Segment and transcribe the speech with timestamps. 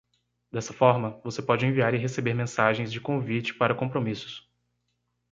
[0.51, 4.49] Dessa forma, você pode enviar e receber mensagens de convite para compromissos.